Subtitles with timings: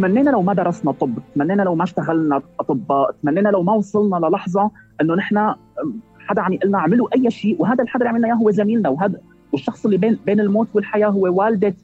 [0.00, 4.70] تمنينا لو ما درسنا طب تمنينا لو ما اشتغلنا أطباء تمنينا لو ما وصلنا للحظة
[5.00, 5.54] إنه نحن
[6.18, 9.20] حدا عم يقول لنا اعملوا أي شيء وهذا الحدا اللي عملنا إياه هو زميلنا وهذا
[9.52, 11.74] والشخص اللي بين بين الموت والحياة هو والدة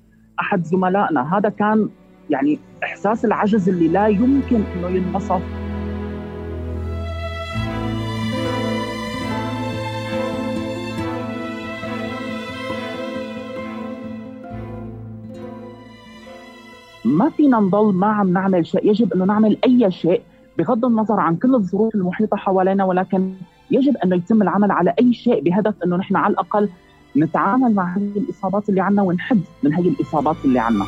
[0.40, 1.38] أحد زملائنا.
[1.38, 1.88] هذا كان
[2.30, 5.42] يعني إحساس العجز اللي لا يمكن إنه ينوصف
[17.06, 18.90] ما فينا نضل ما عم نعمل شيء.
[18.90, 20.22] يجب إنه نعمل أي شيء
[20.58, 23.32] بغض النظر عن كل الظروف المحيطة حوالينا ولكن
[23.70, 26.68] يجب إنه يتم العمل على أي شيء بهدف إنه نحن على الأقل
[27.16, 30.84] نتعامل مع هذه الإصابات اللي عندنا ونحد من هذه الإصابات اللي عندنا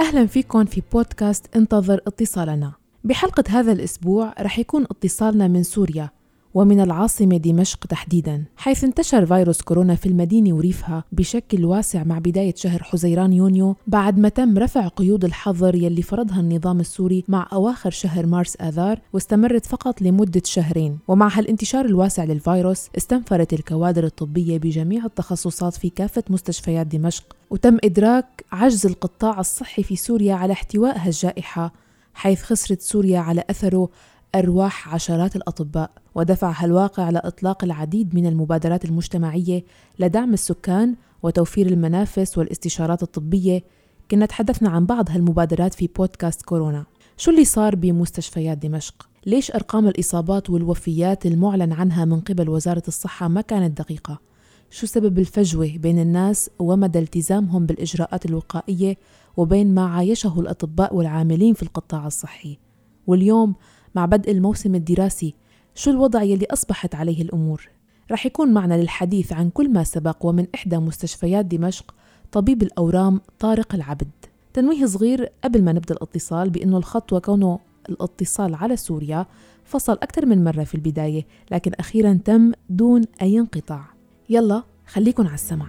[0.00, 2.72] أهلا فيكم في بودكاست انتظر اتصالنا.
[3.04, 6.10] بحلقة هذا الأسبوع رح يكون اتصالنا من سوريا.
[6.58, 12.54] ومن العاصمة دمشق تحديدا حيث انتشر فيروس كورونا في المدينة وريفها بشكل واسع مع بداية
[12.54, 17.90] شهر حزيران يونيو بعد ما تم رفع قيود الحظر يلي فرضها النظام السوري مع أواخر
[17.90, 20.98] شهر مارس آذار واستمرت فقط لمدة شهرين.
[21.08, 27.36] ومع هالانتشار الواسع للفيروس استنفرت الكوادر الطبية بجميع التخصصات في كافة مستشفيات دمشق.
[27.50, 31.72] وتم إدراك عجز القطاع الصحي في سوريا على احتواء هالجائحة
[32.14, 33.88] حيث خسرت سوريا على أثره
[34.34, 35.90] أرواح عشرات الأطباء.
[36.18, 39.64] ودفع الواقع على إطلاق العديد من المبادرات المجتمعية
[39.98, 43.62] لدعم السكان وتوفير المنافس والاستشارات الطبية
[44.10, 46.84] كنا تحدثنا عن بعض هالمبادرات في بودكاست كورونا
[47.16, 53.28] شو اللي صار بمستشفيات دمشق؟ ليش أرقام الإصابات والوفيات المعلن عنها من قبل وزارة الصحة
[53.28, 54.18] ما كانت دقيقة؟
[54.70, 58.96] شو سبب الفجوة بين الناس ومدى التزامهم بالإجراءات الوقائية
[59.36, 62.58] وبين ما عايشه الأطباء والعاملين في القطاع الصحي؟
[63.06, 63.54] واليوم
[63.94, 65.34] مع بدء الموسم الدراسي
[65.78, 67.68] شو الوضع يلي أصبحت عليه الأمور؟
[68.10, 71.94] رح يكون معنا للحديث عن كل ما سبق ومن إحدى مستشفيات دمشق
[72.32, 74.10] طبيب الأورام طارق العبد.
[74.54, 77.58] تنويه صغير قبل ما نبدأ الاتصال بأنه الخط وكونه
[77.88, 79.26] الاتصال على سوريا
[79.64, 83.84] فصل أكثر من مرة في البداية لكن أخيرا تم دون أي انقطاع.
[84.28, 85.66] يلا خليكن على السمع.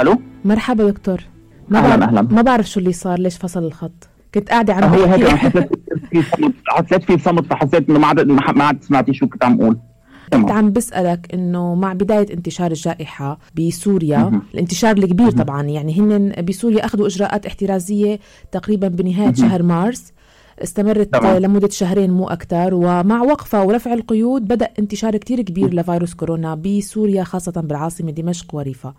[0.00, 1.37] ألو؟ مرحبا دكتور.
[1.70, 2.22] ما أهلاً، بعرف أهلاً.
[2.22, 5.68] ما بعرف شو اللي صار ليش فصل الخط كنت قاعدة عم هو هيك حسيت
[6.10, 9.60] في صمت حسيت في صمت فحسيت إنه ما عاد ما عاد سمعتي شو كنت عم
[9.60, 9.78] أقول
[10.32, 14.40] كنت عم بسألك إنه مع بداية انتشار الجائحة بسوريا.
[14.54, 18.18] الانتشار الكبير طبعا يعني هن بسوريا أخذوا إجراءات احترازية
[18.52, 19.34] تقريبا بنهاية.
[19.34, 20.12] شهر مارس
[20.62, 21.36] استمرت تمام.
[21.42, 27.24] لمدة شهرين مو أكثر ومع وقفة ورفع القيود بدأ انتشار كتير كبير لفيروس كورونا بسوريا
[27.24, 28.94] خاصة بالعاصمة دمشق وريفا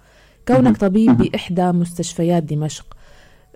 [0.47, 0.77] كونك.
[0.77, 1.17] طبيب.
[1.17, 2.85] بإحدى مستشفيات دمشق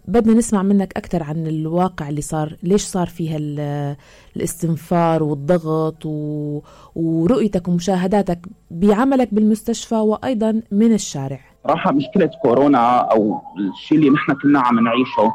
[0.07, 3.95] بدنا نسمع منك أكثر عن الواقع اللي صار ليش صار فيها ال-
[4.35, 6.61] الاستنفار والضغط و...
[6.95, 8.39] ورؤيتك ومشاهداتك
[8.71, 13.41] بعملك بالمستشفى وأيضا من الشارع صراحة مشكلة كورونا أو
[13.73, 15.33] الشيء اللي نحن كنا عم نعيشه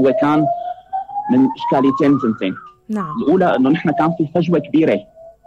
[0.00, 0.46] هو كان
[1.32, 2.54] من اشكاليتين ثنتين
[2.88, 5.00] نعم الأولى إنه نحن كان في فجوة كبيرة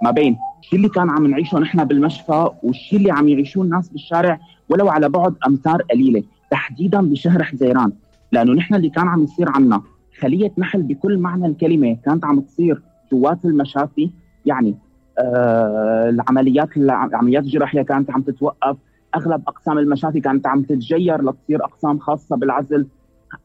[0.03, 4.39] ما بين الشيء اللي كان عم نعيشه نحن بالمشفى والشيء اللي عم يعيشوه الناس بالشارع
[4.71, 7.91] ولو على بعد أمتار قليلة تحديدا بشهر حزيران.
[8.31, 9.81] لأنه نحن اللي كان عم يصير عنا
[10.19, 14.09] خلية نحل بكل معنى الكلمة كانت عم تصير جوات المشافي
[14.45, 14.75] يعني
[15.19, 18.77] آه العمليات العمليات الجراحيه كانت عم تتوقف.
[19.15, 22.87] أغلب أقسام المشافي كانت عم تتجير لتصير أقسام خاصة بالعزل.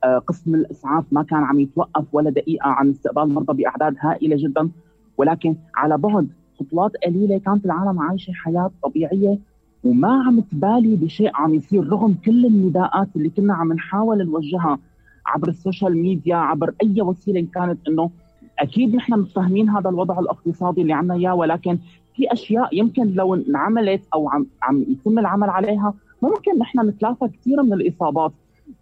[0.04, 4.70] آه، قسم الإسعاف ما كان عم يتوقف ولا دقيقة عن استقبال مرضى بأعداد هائلة جدا.
[5.18, 6.28] ولكن على بعد
[6.60, 9.38] خطوات قليلة كانت العالم عايشة حياة طبيعية
[9.84, 14.78] وما عم تبالي بشيء عم يصير رغم كل النداءات اللي كنا عم نحاول نوجهها
[15.26, 18.10] عبر ال social media عبر أي وسيلة إن كانت إنه
[18.58, 21.78] أكيد نحن متفاهمين هذا الوضع الاقتصادي اللي عنا إياه ولكن
[22.14, 27.62] في أشياء يمكن لو انعملت أو عم عم يتم العمل عليها ممكن نحن نتلافى كثير
[27.62, 28.32] من الإصابات.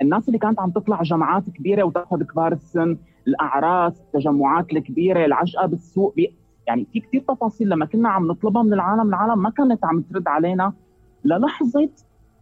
[0.02, 6.14] الناس اللي كانت عم تطلع جماعات كبيرة وتأخذ كبار السن الأعراس التجمعات الكبيرة العجقه بالسوق
[6.66, 10.28] يعني في كثير تفاصيل لما كنا عم نطلبها من العالم العالم ما كانت عم ترد
[10.28, 10.72] علينا.
[11.24, 11.88] للحظه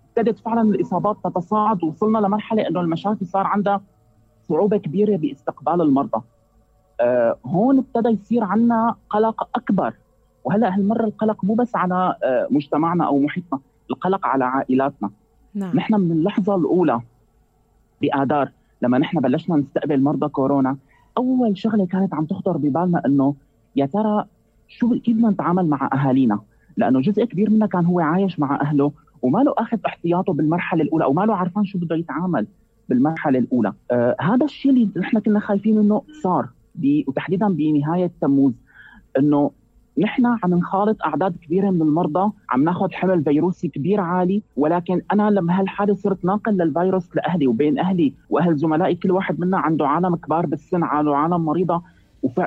[0.09, 3.81] ابتدت فعلا الإصابات تتصاعد وصلنا لمرحلة إنه المشافي صار عندها
[4.49, 6.23] صعوبة كبيرة باستقبال المرضى.
[7.01, 9.95] آه هون ابتدى يصير عندنا قلق أكبر.
[10.45, 15.11] وهلأ هالمرة القلق مو بس على آه مجتمعنا أو محيطنا القلق على عائلاتنا.
[15.55, 15.77] نعم.
[15.77, 17.01] نحن من اللحظة الأولى
[18.01, 18.51] بآذار
[18.83, 20.77] لما نحن بلشنا نستقبل مرضى كورونا
[21.19, 23.35] أول شغلة كانت عم تخطر ببالنا إنه
[23.77, 24.25] يا ترى
[24.69, 26.41] شو كيف بدنا نتعامل مع أهالينا؟
[26.77, 28.93] لأنه جزء كبير منا كان هو عايش مع أهله
[29.23, 32.47] وما له أخذ احتياطه بالمرحلة الأولى أو ما له عارفان شو بده يتعامل
[32.89, 33.73] بالمرحلة الأولى.
[33.91, 36.49] آه هذا الشيء اللي نحن كنا خايفين منه صار
[37.07, 38.53] وتحديدا بنهاية تموز
[39.19, 39.51] إنه
[39.99, 45.31] نحن عم نخالط أعداد كبيرة من المرضى عم ناخذ حمل فيروسي كبير عالي ولكن أنا
[45.31, 50.17] لما هالحاله صرت ناقل للفيروس لأهلي وبين أهلي وأهل زملائي كل واحد منا عنده عالم
[50.17, 51.83] كبار بالسن عنده عالم مريضة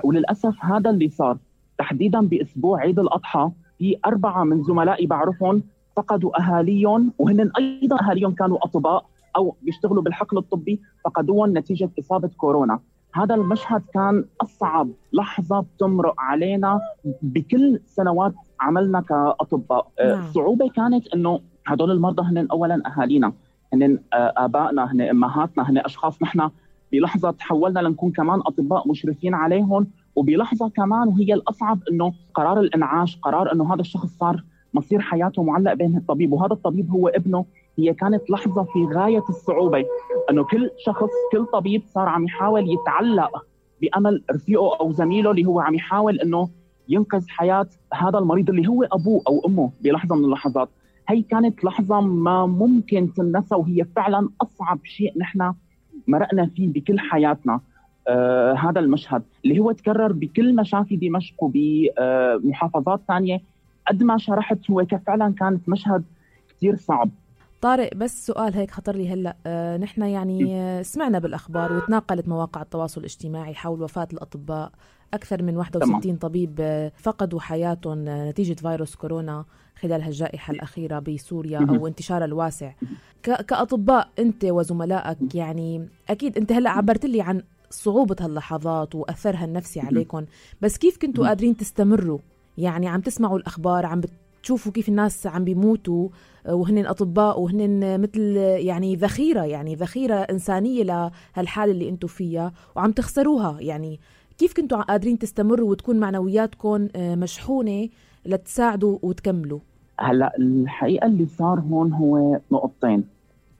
[0.03, 1.37] وللأسف هذا اللي صار.
[1.77, 5.63] تحديدا بأسبوع عيد الأضحى في أربعة من زملائي بعرفهم
[5.95, 9.05] فقدوا أهاليهم وهن أيضا أهاليهم كانوا أطباء
[9.37, 12.79] أو بيشتغلوا بالحقل الطبي فقدوهم نتيجة إصابة كورونا
[13.13, 16.79] هذا المشهد كان أصعب لحظة بتمرق علينا
[17.21, 20.19] بكل سنوات عملنا كأطباء آه، نعم.
[20.19, 23.33] الصعوبه كانت إنه هدول المرضى هن اولا أهالينا
[23.73, 26.49] هن آه، آبائنا هن أمهاتنا هن أشخاص نحن
[26.91, 33.53] بلحظة تحولنا لنكون كمان أطباء مشرفين عليهم وبلحظة كمان وهي الأصعب إنه قرار الإنعاش قرار
[33.53, 37.45] إنه هذا الشخص صار مصير حياته معلق بين الطبيب وهذا الطبيب هو ابنه.
[37.77, 39.85] هي كانت لحظة في غاية الصعوبة
[40.29, 43.45] إنه كل شخص كل طبيب صار عم يحاول يتعلق
[43.81, 46.49] بأمل رفيقه أو زميله اللي هو عم يحاول إنه
[46.89, 50.69] ينقذ حياة هذا المريض اللي هو أبوه أو أمه بلحظة من اللحظات.
[51.09, 55.53] هي كانت لحظة ما ممكن تنسى وهي فعلا أصعب شيء نحن
[56.07, 57.59] مرقنا فيه بكل حياتنا.
[58.07, 63.41] آه هذا المشهد اللي هو تكرر بكل مشافي دمشق وبمحافظات ثانية
[63.87, 66.03] قد ما شرحت هو فعلا كانت مشهد
[66.49, 67.09] كثير صعب.
[67.61, 69.35] طارق بس سؤال هيك خطر لي هلأ.
[69.45, 74.71] آه نحن يعني آه سمعنا بالأخبار وتناقلت مواقع التواصل الاجتماعي حول وفاة الأطباء.
[75.13, 76.17] أكثر من 61 تمام.
[76.17, 79.45] طبيب آه فقدوا حياتهم آه نتيجة فيروس كورونا
[79.79, 82.71] خلال هالجائحة الأخيرة بسوريا أو انتشارها الواسع.
[83.23, 87.41] كأطباء أنت وزملائك يعني أكيد أنت هلأ عبرت لي عن
[87.83, 90.25] صعوبة هاللحظات وأثرها النفسي عليكم
[90.61, 92.19] بس كيف كنتوا قادرين تستمروا؟
[92.57, 96.09] يعني عم تسمعوا الأخبار عم بتشوفوا كيف الناس عم بيموتوا
[96.49, 103.57] وهن أطباء وهن مثل يعني ذخيرة يعني ذخيرة إنسانية لهالحالة اللي أنتم فيها وعم تخسروها.
[103.59, 103.99] يعني
[104.37, 107.89] كيف كنتوا قادرين تستمروا وتكون معنوياتكم آه، مشحونة
[108.25, 109.59] لتساعدوا وتكملوا؟
[109.99, 113.03] هلا الحقيقة اللي صار هون هو نقطتين.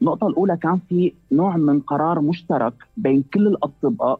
[0.05, 4.19] النقطة الأولى كان في نوع من قرار مشترك بين كل الأطباء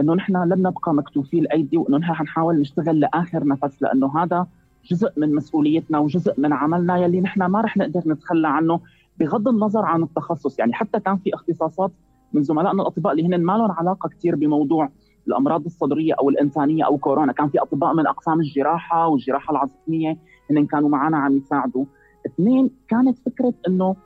[0.00, 4.46] إنه نحن لن نبقى مكتوفي الأيدي وإنه نحن حنحاول نشتغل لآخر نفس لأنه هذا
[4.90, 8.80] جزء من مسؤوليتنا وجزء من عملنا يلي نحن ما رح نقدر نتخلى عنه
[9.18, 10.58] بغض النظر عن التخصص.
[10.58, 11.90] يعني حتى كان في اختصاصات
[12.32, 14.88] من زملائنا الأطباء اللي هن ما لهم علاقة كثير بموضوع
[15.28, 17.32] الأمراض الصدرية أو الإنسانية أو كورونا.
[17.32, 20.16] كان في أطباء من أقسام الجراحة والجراحة العظميه
[20.50, 21.84] هن كانوا معنا عم يساعدوا.
[22.26, 23.96] اثنين كانت فكرة إنه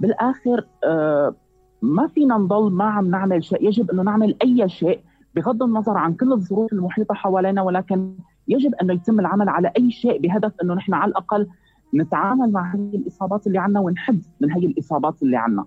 [0.00, 1.34] بالآخر آه
[1.82, 5.00] ما فينا نضل ما عم نعمل شيء يجب إنه نعمل أي شيء
[5.34, 8.14] بغض النظر عن كل الظروف المحيطة حوالينا ولكن
[8.48, 11.48] يجب إنه يتم العمل على أي شيء بهدف إنه نحن على الأقل
[11.94, 15.64] نتعامل مع هذه الإصابات اللي عندنا ونحد من هي الإصابات اللي عندنا.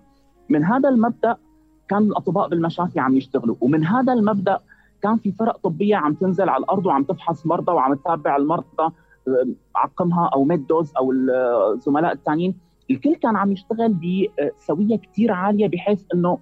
[0.48, 1.36] من هذا المبدأ
[1.88, 4.58] كان الأطباء بالمشافي عم يشتغلوا ومن هذا المبدأ
[5.02, 8.94] كان في فرق طبية عم تنزل على الأرض وعم تفحص مرضى وعم تتابع المرضى
[9.76, 12.54] عقمها أو ميد دوز أو الزملاء الثانيين
[12.90, 16.38] الكل كان عم يشتغل بسويه كثير عالية بحيث إنه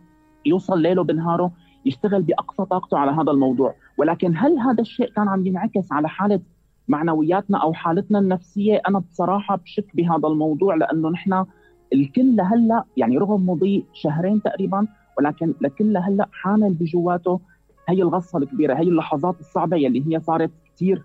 [0.46, 1.52] يوصل ليله بنهاره
[1.86, 3.74] يشتغل بأقصى طاقته على هذا الموضوع.
[3.98, 6.40] ولكن هل هذا الشيء كان عم ينعكس على حالة
[6.88, 11.44] معنوياتنا أو حالتنا النفسية؟ أنا بصراحة بشك بهذا الموضوع لأنه نحن
[11.92, 14.86] الكل لهلأ يعني رغم مضي شهرين تقريبا
[15.18, 17.40] ولكن لكل لهلأ حامل بجواته
[17.88, 21.02] هي الغصة الكبيرة هي اللحظات الصعبة يلي هي صارت كثير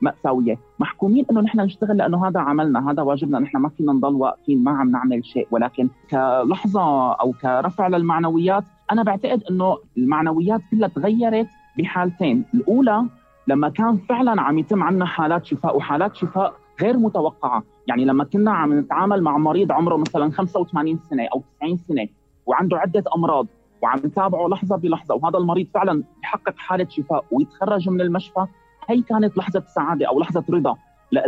[0.00, 0.58] مأساوية.
[0.78, 4.70] محكومين إنه نحن نشتغل لأنه هذا عملنا هذا واجبنا نحن ما فينا نضل واقفين ما
[4.70, 5.48] عم نعمل شيء.
[5.50, 11.48] ولكن كلحظة أو كرفع للمعنويات أنا بعتقد إنه المعنويات كلها تغيرت
[11.78, 12.44] بحالتين.
[12.54, 13.04] الأولى
[13.48, 17.62] لما كان فعلا عم يتم عنا حالات شفاء وحالات شفاء غير متوقعة.
[17.88, 22.06] يعني لما كنا عم نتعامل مع مريض عمره مثلا 85 سنة أو 90 سنة
[22.46, 23.46] وعنده عدة أمراض
[23.82, 28.46] وعم نتابعه لحظة بلحظة وهذا المريض فعلا يحقق حالة شفاء ويتخرج من المشفى
[28.88, 30.76] هي كانت لحظة سعادة أو لحظة رضا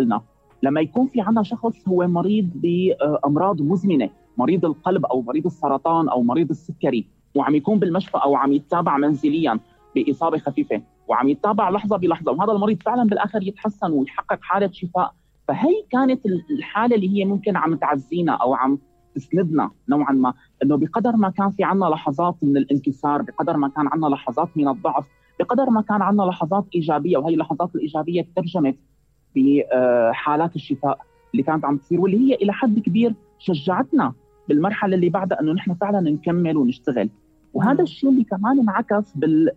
[0.01, 0.21] لنا
[0.63, 6.23] لما يكون في عنا شخص هو مريض بأمراض مزمنة مريض القلب أو مريض السرطان أو
[6.23, 9.61] مريض السكري وعم يكون بالمشفى أو عم يتابع منزليا
[9.95, 15.15] بإصابة خفيفة وعم يتابع لحظة بلحظة وهذا المريض فعلا بالآخر يتحسن ويحقق حالة شفاء.
[15.49, 18.79] فهي كانت الحالة اللي هي ممكن عم تعزينا أو عم
[19.15, 23.89] تسندنا نوعا ما إنه بقدر ما كان في عنا لحظات من الانكسار بقدر ما كان
[23.89, 25.07] عنا لحظات من الضعف
[25.41, 28.77] بقدر ما كان عندنا لحظات إيجابية وهي اللحظات الإيجابية ترجمت
[29.37, 30.99] بحالات الشفاء
[31.33, 34.13] اللي كانت عم تصير واللي هي إلى حد كبير شجعتنا
[34.49, 37.09] بالمرحلة اللي بعدها إنه نحن فعلا نكمل ونشتغل.
[37.55, 39.51] وهذا الشيء اللي كمان انعكس بال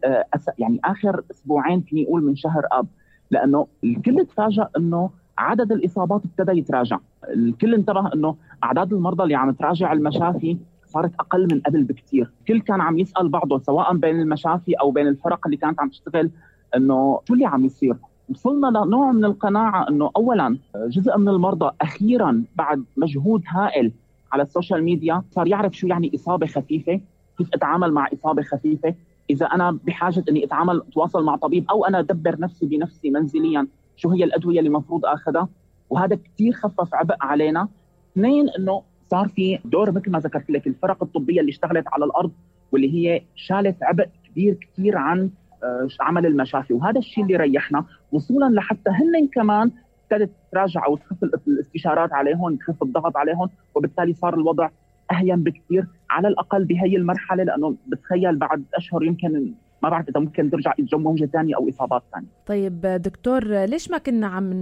[0.58, 2.88] يعني آخر أسبوعين فيني أقول من شهر آب
[3.32, 9.52] لأنه الكل تفاجأ إنه عدد الإصابات ابتدى يتراجع، الكل انتبه إنه أعداد المرضى اللي عم
[9.52, 10.58] تراجع المشافي
[10.92, 15.08] صارت أقل من قبل بكثير، كل كان عم يسأل بعضه سواء بين المشافي أو بين
[15.08, 16.32] الفرق اللي كانت عم تشتغل
[16.76, 17.96] إنه شو اللي عم يصير؟
[18.30, 23.92] وصلنا لنوع من القناعة إنه اولا جزء من المرضى أخيرا بعد مجهود هائل
[24.32, 27.02] على ال social media صار يعرف شو يعني إصابة خفيفة
[27.38, 28.96] كيف أتعامل مع إصابة خفيفة.
[29.30, 34.10] إذا أنا بحاجة إني أتعامل أتواصل مع طبيب أو أنا أدبر نفسي بنفسي منزليا شو
[34.10, 35.48] هي الأدوية اللي المفروض آخذها.
[35.90, 37.68] وهذا كثير خفف عبء علينا.
[38.12, 38.82] اثنين إنه
[39.12, 42.32] صار في دور مثل ما ذكرت لك الفرق الطبية اللي اشتغلت على الأرض
[42.72, 45.30] واللي هي شالت عبء كبير كثير عن
[45.64, 49.72] آه، عمل المشافي وهذا الشيء اللي ريحنا وصولا لحتى هن كمان
[50.04, 54.70] ابتدت تراجع أو تخف الاستشارات عليهم تخف الضغط عليهم وبالتالي صار الوضع
[55.12, 59.54] أهين بكثير على الأقل بهي المرحلة لأنه بتخيل بعد أشهر يمكن
[59.84, 62.28] ما بعرف إذا ممكن ترجع تجمع موجة ثانية أو إصابات ثانية.
[62.46, 64.54] طيب دكتور ليش ما كنا عم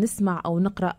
[0.00, 0.92] نسمع أو نقرأ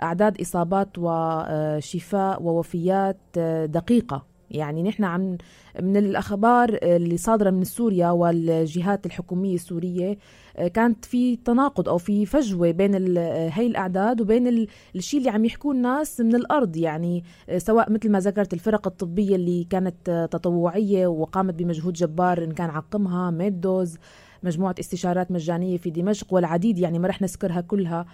[0.00, 4.24] آه، أعداد إصابات وشفاء ووفيات آه، دقيقة.
[4.50, 5.38] يعني نحن عم
[5.82, 10.18] من الأخبار اللي صادرة من سوريا والجهات الحكومية السورية
[10.56, 15.44] آه، كانت في تناقض أو في فجوة بين آه، هي الأعداد وبين الشيء اللي عم
[15.44, 16.76] يحكوه الناس من الأرض.
[16.76, 22.52] يعني آه، سواء مثل ما ذكرت الفرق الطبية اللي كانت تطوعية وقامت بمجهود جبار إن
[22.52, 23.96] كان عقمها ميدوز
[24.42, 28.06] مجموعة استشارات مجانية في دمشق والعديد يعني ما رح نذكرها كلها.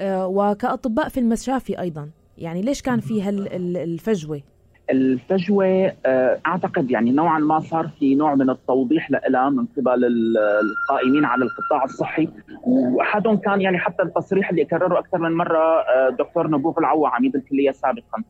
[0.00, 2.10] وكأطباء في المشافي أيضا.
[2.38, 4.42] يعني ليش كان في هالفجوه
[4.90, 11.24] الفجوة؟ آه، أعتقد يعني نوعا ما صار في نوع من التوضيح لها من قبل القائمين
[11.24, 12.28] على القطاع الصحي.
[12.66, 17.36] وأحدهم كان يعني حتى التصريح اللي كرره أكثر من مرة آه، دكتور نبوغ العوا عميد
[17.36, 18.22] الكلية سابقا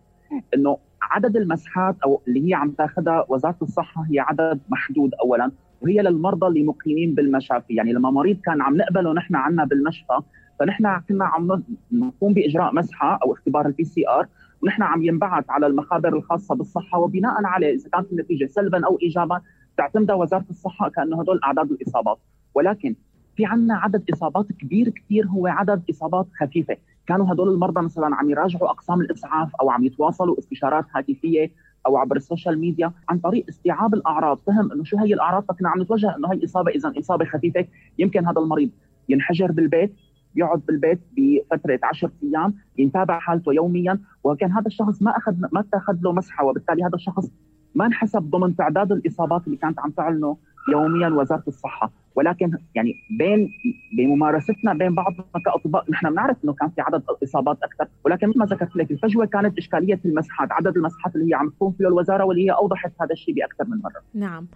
[0.55, 5.51] إنه عدد المسحات أو اللي هي عم تاخذها وزارة الصحة هي عدد محدود اولا
[5.83, 7.75] وهي للمرضى اللي مقيمين بالمشافي.
[7.75, 10.21] يعني لما مريض كان عم نقبله نحن عنا بالمشفى
[10.59, 11.63] فنحن كنا عم
[11.93, 14.27] نقوم بإجراء مسحة أو اختبار ال PCR
[14.63, 19.41] ونحن عم ينبعث على المخابر الخاصة بالصحة وبناء عليه إذا كانت النتيجة سلبا أو ايجابا
[19.77, 22.19] تعتمدها وزارة الصحة كأنه هدول أعداد الإصابات.
[22.55, 22.95] ولكن
[23.37, 26.77] في عندنا عدد إصابات كبير كثير هو عدد إصابات خفيفة.
[27.07, 31.51] كانوا هدول المرضى مثلا عم يراجعوا أقسام الإسعاف أو عم يتواصلوا استشارات هاتفية
[31.87, 35.69] أو عبر ال social media عن طريق استيعاب الأعراض فهم إنه شو هي الأعراض فكنا
[35.69, 37.67] عم نتوجه إنه هي اصابه اذا إصابة خفيفة
[37.99, 38.71] يمكن هذا المريض
[39.09, 39.95] ينحجر بالبيت
[40.37, 45.97] يقعد بالبيت بفترة 10 أيام يتابع حالته يوميا وكان هذا الشخص ما اخذ ما اتخذ
[46.03, 47.31] له مسحة وبالتالي هذا الشخص
[47.75, 50.37] ما انحسب ضمن تعداد الإصابات اللي كانت عم تعلنه.
[50.73, 51.91] يوميا وزارة الصحة.
[52.15, 53.51] ولكن يعني بين
[53.97, 57.89] بممارستنا بين بعضنا كأطباء نحن بنعرف إنه كان في عدد إصابات أكثر.
[58.05, 61.73] ولكن مثل ما ذكرت لك الفجوة كانت إشكالية المسحات عدد المسحات اللي هي عم تقوم
[61.73, 64.03] فيه الوزارة واللي هي أوضحت هذا الشيء بأكثر من مرة.
[64.15, 64.47] نعم.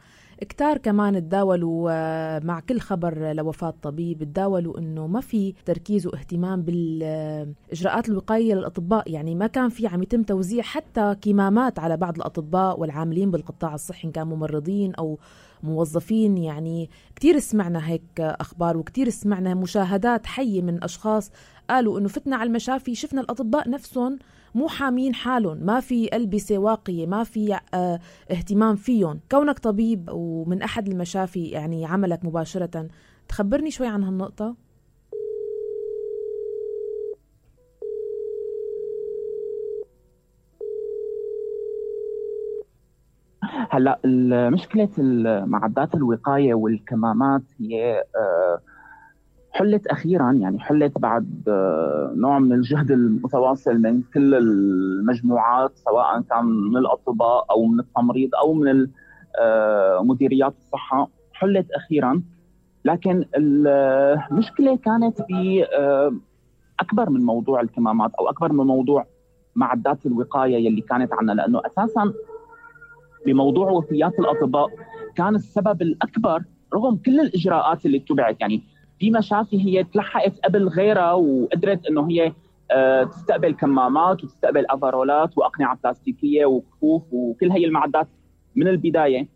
[0.40, 6.62] كتار كمان تداولوا آه، مع كل خبر لوفاة طبيب تداولوا إنه ما في تركيز واهتمام
[6.62, 9.10] بالإجراءات الوقائية للأطباء.
[9.10, 14.08] يعني ما كان في عم يتم توزيع حتى كمامات على بعض الأطباء والعاملين بالقطاع الصحي
[14.08, 15.18] إن كانوا ممرضين أو
[15.62, 21.30] موظفين يعني كثير سمعنا هيك أخبار وكثير سمعنا مشاهدات حية من أشخاص
[21.70, 24.18] قالوا إنه فتنا على المشافي شفنا الأطباء نفسهم
[24.54, 28.00] مو حامين حالهم ما في ألبسة واقية ما في آه
[28.30, 29.20] اهتمام فيهم.
[29.30, 32.88] كونك طبيب ومن أحد المشافي يعني عملك مباشرة
[33.28, 34.56] تخبرني شوي عن هالنقطة؟
[43.70, 44.00] هلا
[44.50, 44.90] مشكله
[45.46, 48.60] معدات الوقاية والكمامات هي آه
[49.52, 56.44] حلت أخيرا يعني حلت بعد آه، نوع من الجهد المتواصل من كل المجموعات سواء كان
[56.44, 58.88] من الأطباء أو من التمريض أو من
[59.40, 62.22] آه، مديريات الصحة حلت أخيرا.
[62.84, 65.20] لكن المشكلة كانت
[65.78, 66.14] آه،
[66.80, 69.06] أكبر من موضوع الكمامات أو أكبر من موضوع
[69.54, 72.12] معدات الوقاية يلي كانت عندنا لأنه أساسا
[73.26, 74.70] بموضوع وفيات الأطباء
[75.14, 76.42] كان السبب الأكبر
[76.74, 78.40] رغم كل الإجراءات اللي اتبعت.
[78.40, 78.62] يعني
[78.98, 82.32] في مشافي هي تلحقت قبل غيرها وقدرت إنه هي
[82.70, 88.06] آه، تستقبل كمامات وتستقبل افرولات وأقنعة بلاستيكية وكفوف وكل هي المعدات
[88.56, 89.28] من البداية.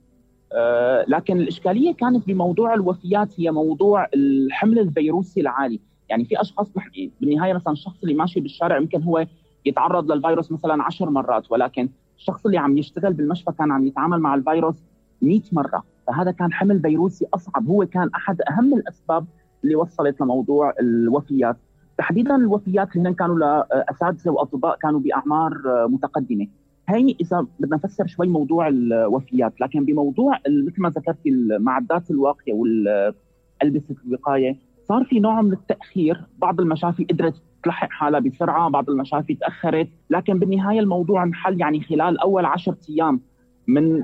[0.52, 5.81] آه، لكن الإشكالية كانت بموضوع الوفيات هي موضوع الحمل الفيروسي العالي.
[6.09, 6.73] يعني في أشخاص
[7.21, 9.26] بالنهاية مثلا الشخص اللي ماشي بالشارع يمكن هو
[9.66, 14.35] يتعرض للفيروس مثلا عشر مرات ولكن الشخص اللي عم يشتغل بالمشفى كان عم يتعامل مع
[14.35, 14.85] الفيروس
[15.23, 15.82] 100 مرة.
[16.06, 17.68] فهذا كان حمل فيروسي أصعب.
[17.68, 19.26] هو كان أحد أهم الأسباب
[19.64, 21.56] اللي وصلت لموضوع الوفيات.
[21.99, 26.46] تحديدا الوفيات هن كانوا لأساتذة وأطباء كانوا بأعمار متقدمة.
[26.88, 33.94] هي إذا بدنا نفسر شوي موضوع الوفيات لكن بموضوع مثل ما ذكرت المعدات الواقية والألبسة
[34.06, 34.56] الوقاية
[34.88, 36.25] صار في نوع من التأخير.
[36.38, 42.19] بعض المشافي قدرت تلحق حالها بسرعة بعض المشافي تأخرت لكن بالنهاية الموضوع انحل يعني خلال
[42.19, 43.21] أول عشرة أيام
[43.67, 44.03] من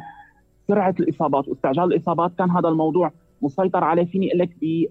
[0.68, 1.48] سرعة الإصابات.
[1.48, 4.04] واستعجال الإصابات كان هذا الموضوع مسيطر عليه.
[4.04, 4.86] فيني أقول لك ب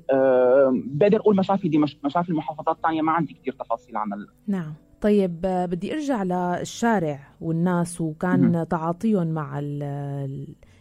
[0.98, 4.74] بقدر أقول مشافي دي مشافي المحافظات الثانية ما عندي كثير تفاصيل عنها نعم.
[5.02, 9.60] طيب بدي أرجع للشارع والناس وكان تعاطيهم مع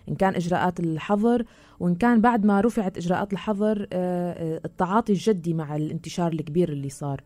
[0.08, 1.44] إن كان إجراءات الحظر
[1.80, 3.86] وإن كان بعد ما رفعت إجراءات الحظر
[4.64, 7.20] التعاطي الجدي مع الانتشار الكبير اللي صار.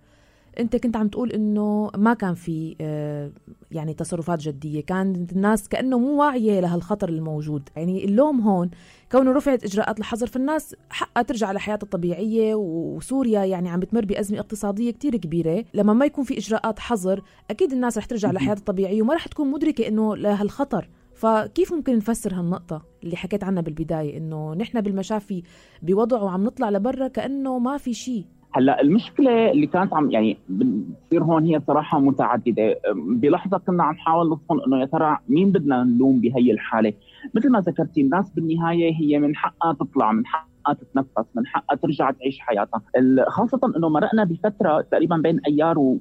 [0.59, 3.31] انت كنت عم تقول انه ما كان في آه،
[3.71, 4.81] يعني تصرفات جدية.
[4.81, 7.69] كانت الناس كأنه مو واعية لهالخطر الموجود.
[7.77, 8.71] يعني اللوم هون
[9.13, 12.55] كونه رفعت إجراءات الحظر فالناس حقها ترجع لحياتها الطبيعية.
[12.55, 15.65] وسوريا يعني عم بتمر بأزمة اقتصادية كتير كبيرة.
[15.75, 19.51] لما ما يكون في إجراءات حظر أكيد الناس رح ترجع لحياتها الطبيعية وما رح تكون
[19.51, 20.89] مدركة إنه لهالخطر.
[21.15, 25.43] فكيف ممكن نفسر هالنقطة اللي حكيت عنها بالبداية؟ إنه نحن بالمشافي
[25.83, 28.25] بوضع وعم نطلع لبرا كأنه ما في شيء
[28.57, 32.81] هلا المشكلة اللي كانت عم يعني بتصير هون هي صراحة متعددة.
[32.95, 36.93] بلحظة كنا عم نحاول نفهم إنه يا ترى مين بدنا نلوم بهي الحالة؟
[37.35, 42.11] مثل ما ذكرتي الناس بالنهاية هي من حقها تطلع من حقها تتنفس من حقها ترجع
[42.11, 42.83] تعيش حياتها.
[43.29, 45.99] خاصة إنه مرقنا بفترة تقريبا بين أيار و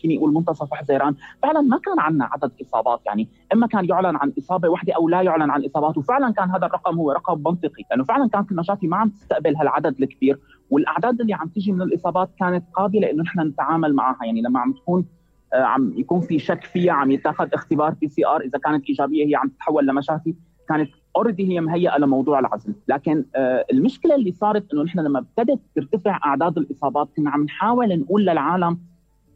[0.00, 3.00] فيني أقول منتصف حزيران فعلا ما كان عندنا عدد إصابات.
[3.06, 6.66] يعني إما كان يعلن عن إصابة واحدة أو لا يعلن عن إصابات وفعلا كان هذا
[6.66, 7.84] الرقم هو رقم منطقي.
[7.90, 10.38] لأنه فعلا كانت المشافي ما عم تستقبل هالعدد الكبير.
[10.70, 14.24] والأعداد اللي عم تيجي من الإصابات كانت قابلة إنه نحن نتعامل معها.
[14.24, 15.04] يعني لما عم تكون
[15.52, 19.48] آه، عم يكون في شك فيها عم يتاخذ اختبار PCR إذا كانت إيجابية هي عم
[19.48, 20.34] تتحول لمشافي
[20.68, 25.60] كانت already هي مهيئة لموضوع العزل، لكن آه المشكلة اللي صارت إنه نحن لما ابتدت
[25.76, 28.78] ترتفع أعداد الإصابات كنا عم نحاول نقول للعالم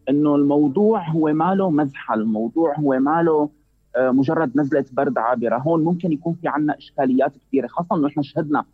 [0.09, 3.49] إنه الموضوع هو ماله مزحه، الموضوع هو ماله
[3.97, 8.23] آه مجرد نزلة برد عابره، هون ممكن يكون في عندنا إشكاليات كثيره خاصة إنه نحن
[8.23, 8.65] شهدنا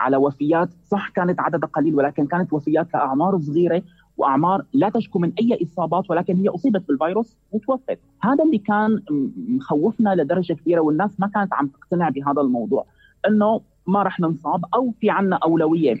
[0.00, 0.68] على وفيات.
[0.86, 3.82] صح كانت عددها قليل ولكن كانت وفيات لاعمار صغيرة
[4.16, 9.02] وأعمار لا تشكو من أي إصابات ولكن هي أصيبت بالفيروس وتوفت، هذا اللي كان
[9.48, 12.84] مخوفنا لدرجة كبيرة والناس ما كانت عم تقتنع بهذا الموضوع.
[13.28, 15.96] إنه ما رح ننصاب أو في عنا أولوية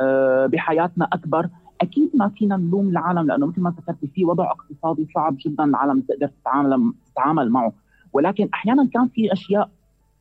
[0.00, 1.48] آه، بحياتنا أكبر.
[1.80, 6.00] أكيد ما فينا نلوم العالم لأنه مثل ما ذكرتي في وضع اقتصادي صعب جدا العالم
[6.00, 7.72] تقدر تتعامل تتعامل معه.
[8.12, 9.70] ولكن أحيانا كان في أشياء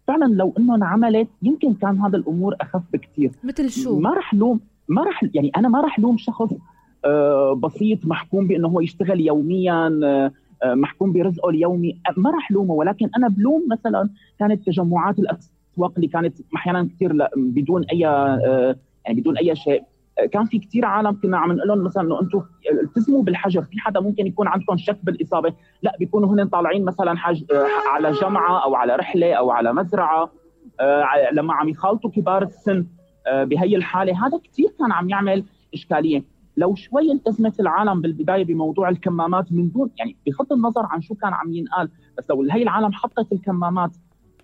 [0.07, 4.59] فعلا لو انه انعملت يمكن كان هذا الأمور أخف بكثير مثل شو؟ ما رح لوم
[4.87, 6.53] ما رح يعني أنا ما رح لوم شخص
[7.05, 10.31] آه، بسيط محكوم بأنه هو يشتغل يوميا آه،
[10.63, 12.73] آه، محكوم برزقه اليومي ما رح لومه.
[12.73, 14.09] ولكن أنا بلوم مثلا
[14.39, 19.83] كانت تجمعات الأسواق اللي كانت أحيانا كثير بدون أي يعني بدون أي شيء.
[20.31, 22.41] كان في كثير عالم كنا عم نقول لهم مثلا إنه أنتم
[22.83, 27.43] التزموا بالحجر في حدا ممكن يكون عندكم شك بالإصابة؟ لا بيكونوا هن طالعين مثلا حج
[27.91, 30.31] على جمعه أو على رحلة أو على مزرعة
[30.79, 32.85] آه، لما عم يخالطوا كبار السن
[33.27, 34.27] آه، بهي الحالة.
[34.27, 35.43] هذا كثير كان عم يعمل
[35.73, 36.23] إشكالية.
[36.57, 41.33] لو شوي التزمت العالم بالبداية بموضوع الكمامات من دون يعني بغض النظر عن شو كان
[41.33, 43.91] عم ينقال بس لو هي العالم حطت الكمامات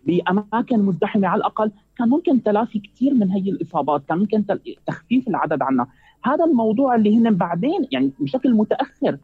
[0.08, 1.72] بأماكن مزدحمة على الأقل.
[1.98, 4.46] كان ممكن تلافي كثير من هي الإصابات كان ممكن
[4.86, 5.88] تخفيف العدد عنا.
[6.24, 9.17] هذا الموضوع اللي هن بعدين يعني بشكل متأخر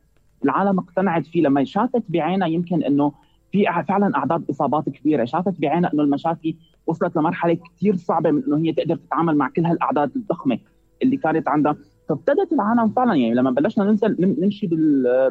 [0.45, 1.41] العالم اقتنعت فيه.
[1.41, 3.11] لما شافت بعينها يمكن إنه
[3.51, 5.25] في فعلا أعداد إصابات كبيرة.
[5.25, 6.55] شافت بعينها إنه المشافي
[6.87, 10.59] وصلت لمرحلة كثير صعبة من إنه هي تقدر تتعامل مع كل هالأعداد الضخمة
[11.03, 11.75] اللي كانت عندها.
[12.09, 14.67] فابتدت العالم فعلا يعني لما بلشنا ننزل نمشي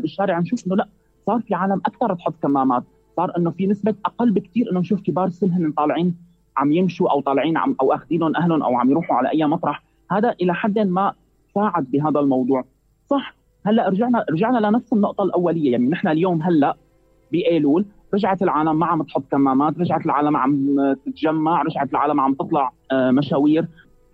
[0.00, 0.88] بالشارع نشوف إنه لا
[1.26, 2.84] صار في عالم أكثر تحط كمامات.
[3.16, 6.14] صار إنه في نسبة أقل بكثير إنه نشوف كبار السن هن طالعين
[6.56, 9.82] عم يمشوا أو طالعين عم أو اخذينهم أهلهم أو عم يروحوا على أي مطرح.
[10.10, 11.12] هذا إلى حد ما
[11.54, 12.64] ساعد بهذا الموضوع.
[13.10, 13.34] صح
[13.66, 15.72] هلأ رجعنا رجعنا لنفس النقطة الأولية.
[15.72, 16.76] يعني نحن اليوم هلأ
[17.32, 22.72] بإيلول رجعت العالم ما عم تحط كمامات رجعت العالم عم تتجمع رجعت العالم عم تطلع
[22.92, 23.66] آه، مشاوير.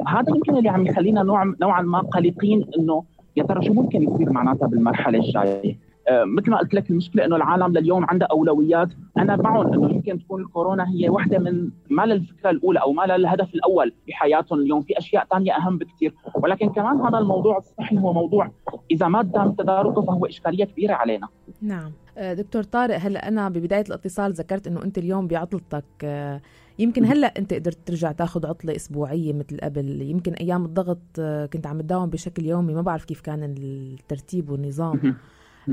[0.08, 3.04] هذا يمكن اللي عم يخلينا نوع نوعا ما قلقين إنه
[3.36, 7.72] يا ترى شو ممكن يصير معناتها بالمرحلة الجاية؟ مثل ما قلت لك المشكلة إنه العالم
[7.72, 8.88] لليوم عنده أولويات.
[9.18, 13.54] أنا معهم إنه يمكن تكون الكورونا هي واحدة من ما للفكرة الأولى أو ما للهدف
[13.54, 14.82] الأول في حياتهم اليوم.
[14.82, 18.50] في أشياء ثانية أهم بكثير ولكن كمان هذا الموضوع الصحي هو موضوع
[18.90, 21.28] إذا ما تم تداركه فهو إشكالية كبيرة علينا.
[21.62, 21.92] نعم.
[22.18, 25.84] آه، دكتور طارق هلا أنا ببداية الاتصال ذكرت إنه أنت اليوم بعطلتك.
[26.04, 26.40] آه،
[26.78, 30.02] يمكن هلا أنت قدرت ترجع تاخذ عطلة أسبوعية مثل قبل.
[30.02, 31.20] يمكن أيام الضغط
[31.52, 32.74] كنت عم تداوم بشكل يومي.
[32.74, 35.16] ما بعرف كيف كان الترتيب والنظام.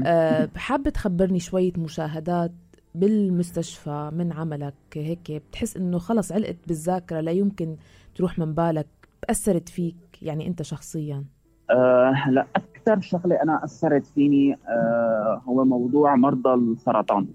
[0.06, 2.52] أه حابة تخبرني شوية مشاهدات
[2.96, 7.76] بالمستشفى من عملك هيك؟ بتحس إنه خلص علقت بالذاكرة لا يمكن
[8.16, 8.88] تروح من بالك
[9.30, 11.24] أثرت فيك يعني أنت شخصيا؟
[11.72, 17.28] أه هلا أكثر شغلة أنا أثرت فيني أه هو موضوع مرضى السرطان.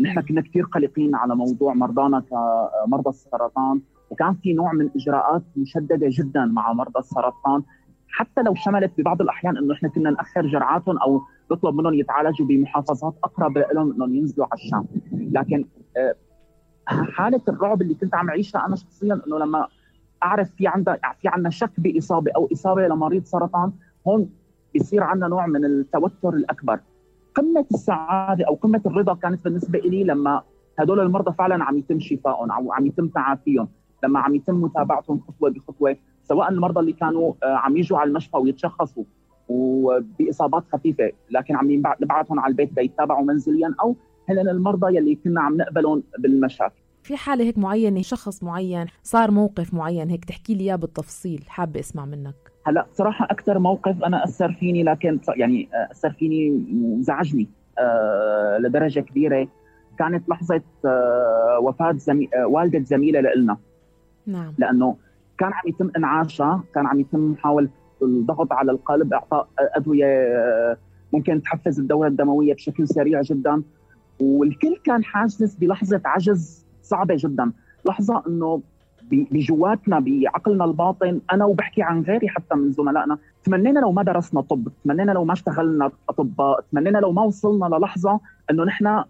[0.00, 6.08] نحن كنا كثير قلقين على موضوع مرضانا كمرضى السرطان وكان في نوع من إجراءات مشددة
[6.10, 7.62] جدا مع مرضى السرطان.
[8.08, 13.14] حتى لو شملت ببعض الأحيان إنه إحنا كنا نأخر جرعاتهم أو نطلب منهم يتعالجوا بمحافظات
[13.24, 14.84] أقرب لهم إنهم ينزلوا على الشام.
[15.12, 15.64] لكن
[15.96, 16.14] آه،
[16.86, 19.66] حالة الرعب اللي كنت عم أعيشها أنا شخصيا إنه لما
[20.22, 23.72] أعرف في عندها في عندنا شك بإصابة أو إصابة لمريض سرطان
[24.08, 24.30] هون
[24.74, 26.80] بيصير عندنا نوع من التوتر الأكبر.
[27.34, 30.42] قمة السعادة أو قمة الرضا كانت بالنسبة لي لما
[30.78, 33.68] هدول المرضى فعلا عم يتم شفائهم عم يتم تعافيهم
[34.04, 38.36] لما عم يتم متابعتهم خطوة بخطوة سواء المرضى اللي كانوا آه، عم يجوا على المشفى
[38.36, 39.04] ويتشخصوا.
[39.48, 43.96] وبإصابات خفيفة لكن عم نبعثهم على البيت ليتابعوا منزليا أو
[44.28, 49.74] هن المرضى يلي كنا عم نقبلهم بالمشافي في حالة هيك معينة شخص معين صار موقف
[49.74, 52.34] معين هيك تحكي لي إياه بالتفصيل حابة أسمع منك.
[52.66, 59.48] هلأ صراحة أكثر موقف أنا أثر فيني لكن يعني أثر فيني وزعجني أه لدرجة كبيرة.
[59.98, 62.28] كانت لحظة أه وفاة زمي...
[62.34, 63.56] أه والدة زميلة لنا
[64.26, 64.54] نعم.
[64.58, 64.96] لأنه
[65.38, 67.68] كان عم يتم إنعاشها كان عم يتم محاولة
[68.02, 70.76] الضغط على القلب إعطاء أدوية آه،
[71.12, 73.62] ممكن تحفز الدورة الدموية بشكل سريع جدا.
[74.20, 77.52] والكل كان حاسس بلحظة عجز صعبة جدا.
[77.84, 78.62] لحظة أنه
[79.10, 81.20] بجواتنا بعقلنا الباطن.
[81.32, 83.18] أنا وبحكي عن غيري حتى من زملائنا.
[83.44, 88.20] تمنينا لو ما درسنا طب تمنينا لو ما اشتغلنا أطباء تمنينا لو ما وصلنا للحظة
[88.50, 89.04] إنه نحن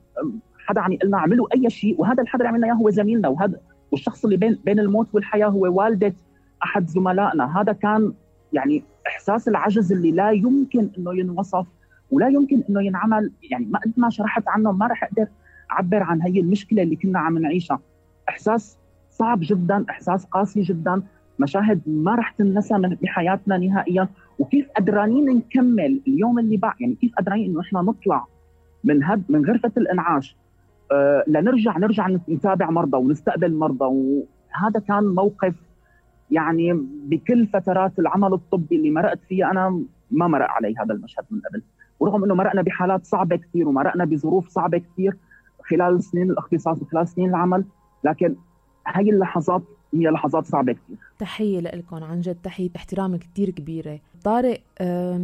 [0.58, 2.00] حدا عم يقول لنا اعملوا أي شيء.
[2.00, 3.28] وهذا الحدا اللي عملنا إياه هو زميلنا.
[3.28, 3.60] وهذا
[3.92, 6.14] والشخص اللي بين بين الموت والحياة هو والدة
[6.62, 7.60] أحد زملائنا.
[7.60, 8.12] هذا كان
[8.56, 11.66] يعني إحساس العجز اللي لا يمكن إنه ينوصف
[12.10, 13.32] ولا يمكن إنه ينعمل.
[13.50, 15.26] يعني ما قد ما شرحت عنه ما راح أقدر
[15.72, 17.80] أعبر عن هي المشكلة اللي كنا عم نعيشها.
[18.28, 18.78] إحساس
[19.10, 21.02] صعب جدا إحساس قاسي جدا.
[21.38, 24.08] مشاهد ما راح تنسى بحياتنا نهائيا.
[24.38, 28.26] وكيف قدرانين نكمل اليوم اللي بعد؟ يعني كيف قدرانين إنه إحنا نطلع
[28.84, 30.36] من هد من غرفة الإنعاش؟
[30.92, 33.84] آه لنرجع نرجع نتابع مرضى ونستقبل مرضى.
[33.84, 35.54] وهذا كان موقف
[36.30, 36.72] يعني
[37.06, 41.62] بكل فترات العمل الطبي اللي مرقت فيها أنا ما مرق علي هذا المشهد من قبل.
[42.00, 45.16] ورغم إنه مرقنا بحالات صعبة كثير ومرقنا بظروف صعبة كثير
[45.70, 47.64] خلال سنين الاختصاص وخلال سنين العمل
[48.04, 48.36] لكن
[48.86, 49.62] هاي اللحظات
[49.94, 54.00] هي لحظات صعبة كثير تحية لكم عن جد تحية احترام كثير كبيرة.
[54.24, 54.60] طارق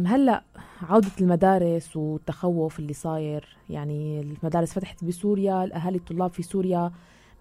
[0.07, 0.43] هلأ
[0.89, 6.91] عودة المدارس والتخوف اللي صاير يعني المدارس فتحت بسوريا الأهالي الطلاب في سوريا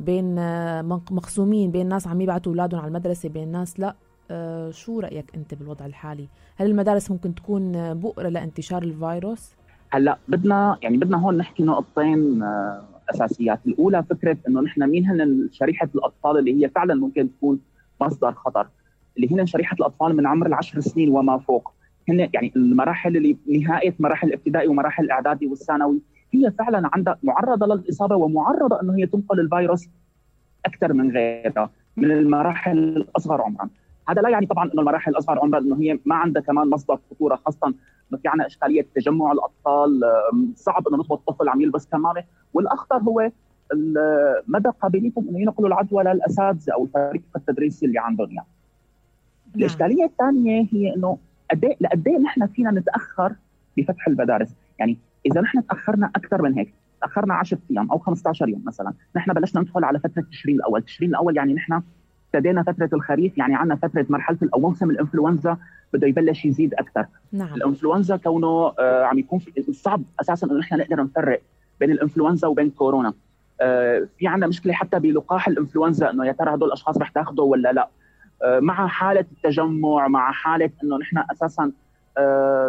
[0.02, 3.94] بين آه، مقسومين بين ناس عم يبعثوا أولادهم على المدرسة بين ناس لا.
[4.30, 9.52] آه، شو رأيك أنت بالوضع الحالي؟ هل المدارس ممكن تكون بؤرة لانتشار الفيروس؟
[9.90, 13.60] هلأ بدنا يعني بدنا هون نحكي نقطتين آه، أساسيات.
[13.66, 17.60] الأولى فكرة إنه نحن مين هن شريحة الأطفال اللي هي فعلا ممكن تكون
[18.00, 18.68] مصدر خطر
[19.16, 21.72] اللي هن شريحة الأطفال من عمر العشر سنين وما فوق.
[22.08, 26.00] هن يعني المراحل اللي نهايه مراحل الابتدائي ومراحل الإعدادي والثانوي
[26.34, 29.88] هي فعلا عندها معرضة للإصابة ومعرضة إنه هي تنقل الفيروس
[30.66, 33.68] أكثر من غيرها من المراحل الأصغر عمرا.
[34.08, 37.36] هذا لا يعني طبعا إنه المراحل الأصغر عمرا إنه هي ما عندها كمان مصدر خطورة
[37.36, 40.00] خاصه إنه في عندنا إشكالية تجمع الأطفال
[40.56, 42.24] صعب إنه نطلب الطفل عم يلبس كمامة.
[42.54, 43.30] والأخطر هو
[44.46, 48.48] مدى قابليتهم إنه ينقلوا العدوى للأساتذة أو الفريق التدريسي اللي عندهم يعني.
[49.56, 51.18] الإشكالية الثانية هي إنه
[51.50, 53.32] قد إيه لقد إيه نحن فينا نتأخر
[53.76, 58.62] بفتح المدارس، يعني إذا نحن تأخرنا أكثر من هيك، تأخرنا 10 أيام أو 15 يوم
[58.66, 61.82] مثلا، نحن بلشنا ندخل على فترة تشرين الأول، تشرين الأول يعني نحن
[62.34, 65.56] ابتدينا فترة الخريف يعني عندنا فترة مرحلة أو موسم الإنفلونزا
[65.92, 67.06] بده يبلش يزيد أكثر.
[67.32, 67.54] نعم.
[67.54, 71.42] الإنفلونزا كونه آه عم يكون في صعب أساسا إنه نحن نقدر نفرق
[71.80, 73.14] بين الإنفلونزا وبين كورونا.
[73.60, 77.72] آه في عندنا مشكلة حتى بلقاح الإنفلونزا إنه يا ترى هدول الأشخاص رح تاخذه ولا
[77.72, 77.88] لا؟
[78.42, 81.72] آه مع حالة التجمع مع حالة إنه نحن أساسا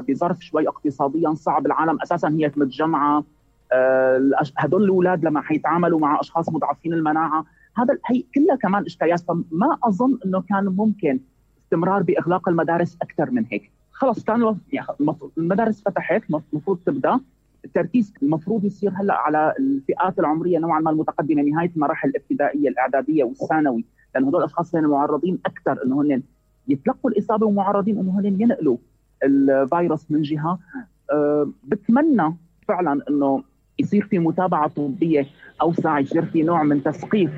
[0.10, 1.65] بظرف شوي اقتصاديا صعب.
[1.65, 3.23] العالم أساسا هي متجمعة.
[3.71, 7.45] آه هدول الأولاد لما حيتعاملوا مع أشخاص مضاعفين المناعة
[7.77, 9.19] هذا هي كلها كمان إشكاليات.
[9.19, 11.19] فما أظن إنه كان ممكن
[11.60, 13.71] استمرار بإغلاق المدارس أكثر من هيك.
[13.91, 14.88] خلص كان يعني
[15.38, 17.19] المدارس فتحت المفروض تبدأ.
[17.65, 23.86] التركيز المفروض يصير هلأ على الفئات العمرية نوعا ما المتقدمة نهاية المراحل الابتدائية الإعدادية والثانوي
[24.15, 26.21] لأنه هدول الأشخاص هن معرضين أكثر إنه هن
[26.67, 28.77] يتلقوا الإصابة ومعرضين إنه هن ينقلوا.
[29.23, 30.59] الفيروس من جهة.
[31.12, 32.36] أه بتمنى
[32.67, 33.43] فعلا إنه
[33.79, 35.25] يصير في متابعة طبية
[35.62, 37.31] أوسع يصير في نوع من تثقيف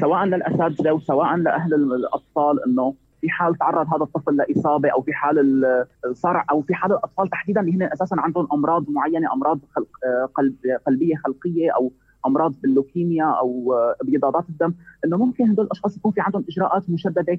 [0.00, 5.64] سواء للأساتذة وسواء لأهل الأطفال إنه في حال تعرض هذا الطفل لإصابة أو في حال
[6.12, 9.88] صرع أو في حال الأطفال تحديدا اللي هن أساسا عندهم أمراض معينة أمراض خلق
[10.34, 11.92] قلب قلبية خلقية أو
[12.26, 14.74] أمراض باللوكيميا أو ابيضادات الدم.
[15.04, 17.38] إنه ممكن هدول الأشخاص يكون في عندهم إجراءات مشددة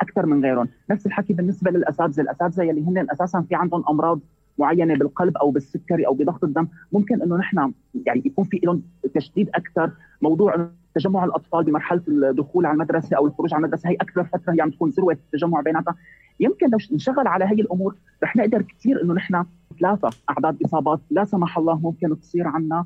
[0.00, 4.20] أكثر من غيرهم، نفس الحكي بالنسبة للأساتذة، الأساتذة يلي هن أساسا في عندهم أمراض
[4.58, 6.68] معينة بالقلب أو بالسكري أو بضغط الدم.
[6.92, 7.72] ممكن إنه نحن
[8.06, 8.82] يعني يكون في لهم
[9.14, 9.90] تشديد أكثر.
[10.22, 14.60] موضوع تجمع الأطفال بمرحلة الدخول على المدرسة أو الخروج على المدرسة هي أكثر فترة هي
[14.60, 15.94] عم تكون ذروة التجمع بيناتها.
[16.40, 21.00] يمكن لو نشغل على هي الأمور رح نقدر كثير إنه نحن نتلافى أعداد إصابات.
[21.10, 22.84] لا سمح الله ممكن تصير عنا.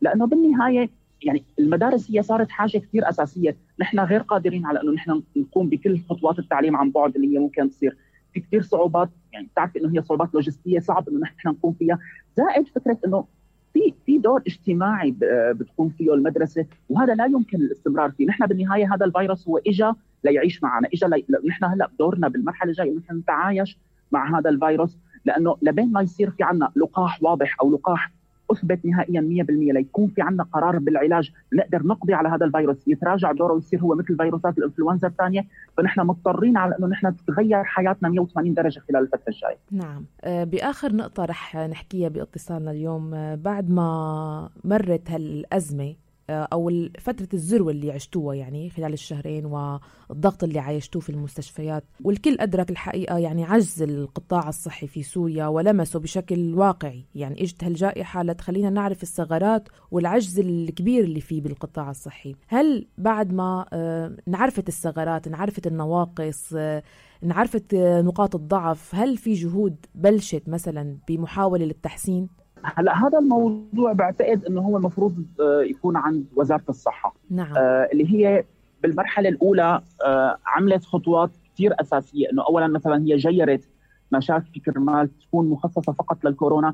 [0.00, 0.90] لأنه بالنهاية
[1.22, 6.00] يعني المدارس هي صارت حاجة كثير أساسية، نحن غير قادرين على إنه نحن نقوم بكل
[6.10, 7.96] خطوات التعليم عن بعد اللي هي ممكن تصير،
[8.32, 11.98] في كثير صعوبات يعني بتعرف إنه هي صعوبات لوجستية صعب إنه نحن نقوم فيها،
[12.36, 13.24] زائد فكرة إنه
[13.72, 15.14] في في دور اجتماعي
[15.52, 19.92] بتقوم فيه المدرسة وهذا لا يمكن الاستمرار فيه، نحن بالنهاية هذا الفيروس هو اجى
[20.24, 21.24] ليعيش معنا، اجى لي...
[21.48, 23.78] نحن هلأ دورنا بالمرحلة الجاية نحن نتعايش
[24.12, 28.12] مع هذا الفيروس لأنه لبين ما يصير في عنا لقاح واضح أو لقاح
[28.50, 31.32] أثبت نهائيا 100% ليكون في عندنا قرار بالعلاج.
[31.52, 32.88] نقدر نقضي على هذا الفيروس.
[32.88, 35.44] يتراجع دوره ويصير هو مثل فيروسات الإنفلونزا الثانية.
[35.76, 39.58] فنحن مضطرين على إنه نحن تتغير حياتنا 180 درجة خلال الفترة الجاية.
[39.70, 40.04] نعم.
[40.24, 43.14] آه، بآخر نقطة رح نحكيها بإتصالنا اليوم.
[43.14, 45.94] آه، بعد ما مرت هالأزمة
[46.30, 51.84] أو فترة الذروة اللي عشتوها يعني خلال الشهرين والضغط اللي عايشتوه في المستشفيات.
[52.04, 57.04] والكل أدرك الحقيقة يعني عجز القطاع الصحي في سوريا ولمسه بشكل واقعي.
[57.14, 62.34] يعني إجت هالجائحة لتخلينا نعرف الثغرات والعجز الكبير اللي فيه بالقطاع الصحي.
[62.48, 66.82] هل بعد ما آه، انعرفت الثغرات انعرفت النواقص آه،
[67.24, 72.28] انعرفت نقاط الضعف هل في جهود بلشت مثلا بمحاولة للتحسين؟
[72.74, 77.14] هلا هذا الموضوع بعتقد إنه هو المفروض آه، يكون عند وزارة الصحة.
[77.30, 77.56] نعم.
[77.56, 78.44] آه اللي هي
[78.82, 82.30] بالمرحلة الأولى آه عملت خطوات كثير أساسية.
[82.32, 83.68] إنه اولا مثلا هي جيرت
[84.12, 86.72] مشافي كرمال تكون مخصصة فقط للكورونا.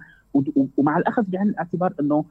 [0.77, 2.25] ومع الأخذ بعين الاعتبار إنه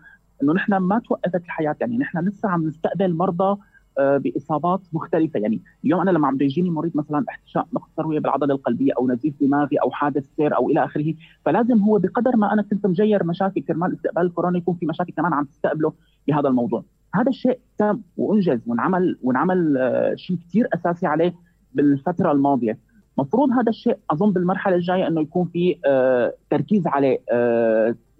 [0.43, 1.75] إنه نحن ما توقفت الحياة.
[1.81, 3.57] يعني نحن لسه عم نستقبل مرضى آه،
[3.99, 5.39] بإصابات مختلفة.
[5.39, 9.33] يعني اليوم أنا لما عم بيجيني مريض مثلا احتشاء نقص تروية بالعضلة القلبية أو نزيف
[9.41, 11.13] دماغي أو حادث سير أو إلى آخره
[11.45, 15.33] فلازم هو بقدر ما أنا كنت مجير مشاكل كرمال استقبال الكورونا يكون في مشاكل كمان
[15.33, 15.93] عم تستقبله
[16.27, 16.83] بهذا الموضوع.
[17.15, 21.35] هذا الشيء تم وأنجز وانعمل وانعمل آه، شيء كثير أساسي عليه
[21.73, 22.77] بالفترة الماضية.
[23.17, 27.19] مفروض هذا الشيء أظن بالمرحلة الجاية إنه يكون في آه، تركيز عليه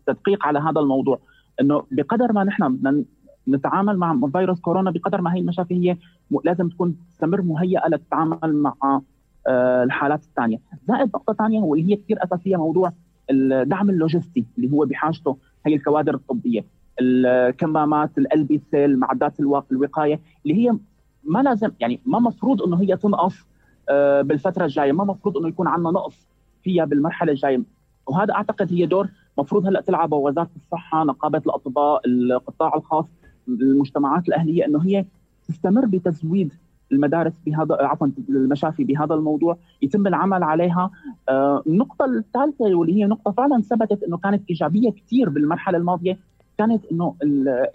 [0.07, 1.19] تدقيق على هذا الموضوع.
[1.61, 3.03] إنه بقدر ما نحن بدنا
[3.47, 5.97] نتعامل مع فيروس كورونا بقدر ما هي المشاكل هي
[6.45, 9.01] لازم تكون تستمر مهيئة للتعامل مع
[9.47, 12.93] آه، الحالات الثانية، زائد نقطة ثانية واللي هي كثير أساسية موضوع
[13.29, 16.65] الدعم اللوجستي اللي هو بحاجته هي الكوادر الطبية،
[17.01, 19.39] الكمامات، الالبسه، المعدات
[19.71, 20.77] الوقاية اللي هي
[21.23, 23.45] ما لازم يعني ما مفروض إنه هي تنقص
[23.89, 26.27] آه، بالفترة الجاية، ما مفروض إنه يكون عندنا نقص
[26.63, 27.61] فيها بالمرحلة الجاية،
[28.07, 33.05] وهذا أعتقد هي دور مفروض هلأ تلعبه وزارة الصحة، نقابة الأطباء، القطاع الخاص.
[33.47, 35.05] المجتمعات الأهلية إنه هي
[35.47, 36.53] تستمر بتزويد
[36.91, 40.91] المدارس بهذا عفوا المشافي بهذا الموضوع يتم العمل عليها.
[41.29, 46.17] آه، النقطة الثالثة واللي هي نقطة فعلا ثبتت إنه كانت إيجابية كثير بالمرحلة الماضية
[46.57, 47.15] كانت إنه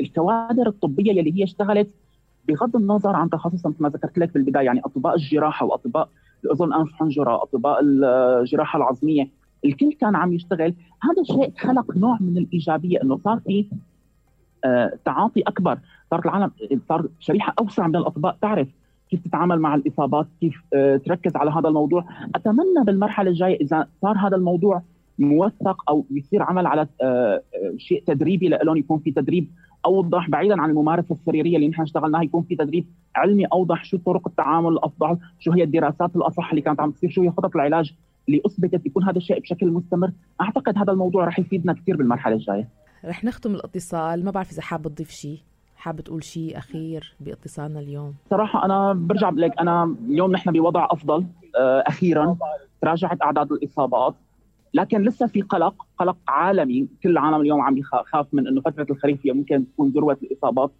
[0.00, 1.88] الكوادر الطبية يلي هي اشتغلت
[2.48, 6.08] بغض النظر عن تخصصها مثل ما ذكرت لك بالبداية يعني أطباء الجراحة وأطباء
[6.44, 9.28] الأذن أنف حنجرة أطباء الجراحة العظمية
[9.64, 10.74] الكل كان عم يشتغل.
[11.02, 13.66] هذا الشيء خلق نوع من الإيجابية إنه صار في
[15.04, 15.78] تعاطي أكبر.
[16.10, 16.50] صارت العالم
[16.88, 18.36] صار شريحة أوسع من الأطباء.
[18.42, 18.68] تعرف
[19.10, 22.04] كيف تتعامل مع الإصابات كيف آه، تركز على هذا الموضوع.
[22.34, 24.82] أتمنى بالمرحلة الجاية إذا صار هذا الموضوع
[25.18, 27.42] موثق أو يصير عمل على آه،
[27.76, 29.48] شيء تدريبي لهم يكون في تدريب
[29.86, 34.28] أوضح بعيدا عن الممارسة السريرية اللي نحن اشتغلناها يكون في تدريب علمي أوضح شو طرق
[34.28, 37.92] التعامل الأفضل شو هي الدراسات الأصح اللي كانت عم تصير شو هي خطط العلاج
[38.28, 40.10] اللي أثبتت يكون هذا الشيء بشكل مستمر.
[40.40, 42.68] أعتقد هذا الموضوع رح يفيدنا كثير بالمرحلة الجاية.
[43.06, 44.24] رح نختم الاتصال.
[44.24, 45.38] ما بعرف إذا حابب تضيف شيء
[45.76, 51.26] حابب تقول شيء أخير باتصالنا اليوم؟ صراحة أنا برجع لك أنا اليوم نحن بوضع أفضل
[51.58, 52.36] آه، أخيرا
[52.82, 54.14] تراجعت أعداد الإصابات.
[54.74, 56.88] لكن لسه في قلق قلق عالمي.
[57.02, 60.70] كل العالم اليوم عم يخاف من إنه فترة الخريف هي ممكن تكون ذروة الإصابات.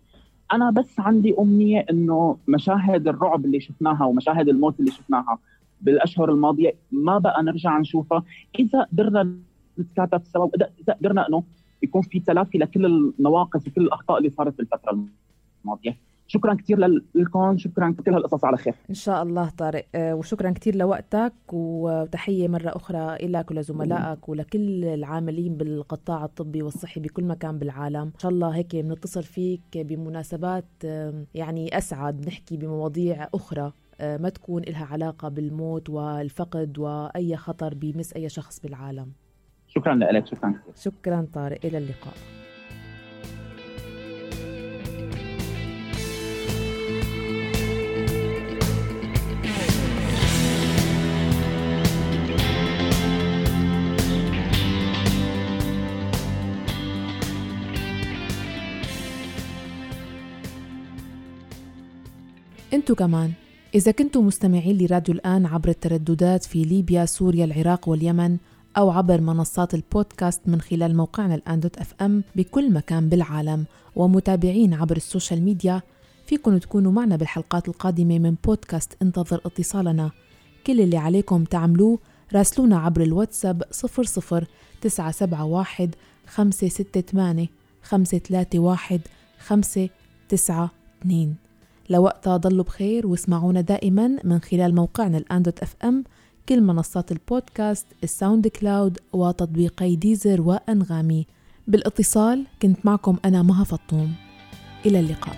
[0.52, 5.38] أنا بس عندي أمنية إنه مشاهد الرعب اللي شفناها ومشاهد الموت اللي شفناها
[5.80, 8.22] بالأشهر الماضية ما بقى نرجع نشوفها.
[8.58, 9.34] إذا قدرنا
[9.78, 11.42] نتكاتف سوا واذا قدرنا إنه
[11.82, 14.98] يكون في تلافي لكل النواقص وكل الأخطاء اللي صارت بالفترة
[15.64, 15.96] الماضية.
[16.28, 16.78] شكرا كثير
[17.14, 18.74] لكم شكرا كل هالقصص على خير.
[18.90, 19.84] إن شاء الله طارق.
[19.94, 27.24] آه، وشكرا كثير لوقتك وتحية مرة أخرى لك ولزملائك ولكل العاملين بالقطاع الطبي والصحي بكل
[27.24, 28.02] مكان بالعالم.
[28.14, 30.84] إن شاء الله هيك بنتصل فيك بمناسبات
[31.34, 32.26] يعني أسعد.
[32.26, 38.60] نحكي بمواضيع أخرى آه، ما تكون لها علاقة بالموت والفقد وأي خطر بيمس أي شخص
[38.60, 39.12] بالعالم.
[39.76, 42.14] شكرا لك شكرا شكرا طارق إلى اللقاء.
[62.74, 63.32] أنتو كمان
[63.74, 68.36] إذا كنتم مستمعين لراديو الآن عبر الترددات في ليبيا سوريا العراق واليمن
[68.78, 73.64] أو عبر منصات البودكاست من خلال موقعنا الآن dot FM بكل مكان بالعالم
[73.96, 75.82] ومتابعين عبر ال social media.
[76.26, 80.10] فيكم تكونوا معنا بالحلقات القادمة من بودكاست انتظر اتصالنا.
[80.66, 81.98] كل اللي عليكم تعملوه
[82.34, 84.46] راسلونا عبر الواتساب 00
[84.80, 85.90] 971
[86.26, 87.48] 568
[87.82, 89.00] 531
[89.38, 91.34] 592
[91.90, 96.04] لوقتها ضلوا بخير واسمعونا دائما من خلال موقعنا الآن dot FM
[96.48, 101.26] كل منصات البودكاست ال SoundCloud وتطبيقي Deezer وأنغامي.
[101.66, 104.14] بالاتصال كنت معكم أنا مها فطوم.
[104.86, 105.36] إلى اللقاء.